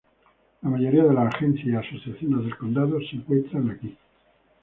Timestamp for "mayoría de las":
0.71-1.31